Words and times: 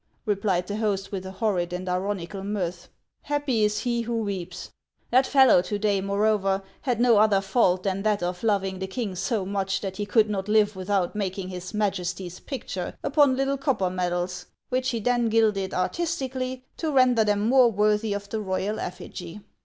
replied 0.25 0.65
the 0.65 0.77
host, 0.77 1.11
with 1.11 1.23
a 1.27 1.29
horrid 1.31 1.71
and 1.71 1.87
ironical 1.87 2.43
mirth." 2.43 2.89
Happy 3.31 3.63
is 3.63 3.81
he. 3.81 4.01
who 4.01 4.17
weeps! 4.17 4.71
That 5.11 5.27
fellow 5.27 5.61
to 5.61 5.77
day, 5.77 6.01
moreover, 6.01 6.63
had 6.81 6.99
no 6.99 7.19
other 7.19 7.39
fault 7.39 7.83
than 7.83 8.01
that 8.01 8.23
of 8.23 8.41
loving 8.41 8.79
the 8.79 8.87
king 8.87 9.13
so 9.13 9.45
much 9.45 9.79
that 9.81 9.97
he 9.97 10.07
could 10.07 10.27
not 10.27 10.47
live 10.47 10.75
without 10.75 11.13
making 11.15 11.49
his 11.49 11.71
Majesty's 11.75 12.39
picture 12.39 12.97
upon 13.03 13.35
little 13.37 13.59
copper 13.59 13.91
medals, 13.91 14.47
which 14.69 14.89
he 14.89 14.99
then 14.99 15.29
gilded 15.29 15.71
artistically 15.71 16.65
to 16.77 16.91
render 16.91 17.23
them 17.23 17.41
more 17.47 17.71
worthy 17.71 18.13
of 18.13 18.27
the 18.29 18.41
royal 18.41 18.79
effigy. 18.79 19.41